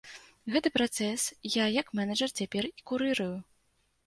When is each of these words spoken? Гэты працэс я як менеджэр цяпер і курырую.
Гэты 0.53 0.71
працэс 0.77 1.25
я 1.57 1.67
як 1.81 1.93
менеджэр 1.99 2.35
цяпер 2.41 2.69
і 2.71 2.89
курырую. 2.89 3.31